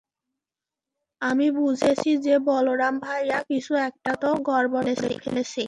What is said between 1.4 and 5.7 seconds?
বুঝেছি যে বলরাম ভাইয়া কিছু একটা তো গড়বড় করে ফেলেছে।